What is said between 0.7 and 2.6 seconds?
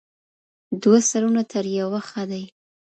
دوه سرونه تر يوه ښه دي.